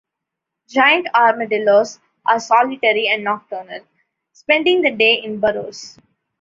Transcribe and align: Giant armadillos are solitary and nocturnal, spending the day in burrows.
Giant 0.67 1.09
armadillos 1.13 1.99
are 2.25 2.39
solitary 2.39 3.07
and 3.07 3.23
nocturnal, 3.23 3.85
spending 4.33 4.81
the 4.81 4.89
day 4.89 5.21
in 5.23 5.39
burrows. 5.39 5.99